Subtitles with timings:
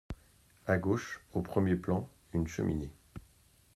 [0.65, 2.89] À gauche, au premier plan, une cheminée.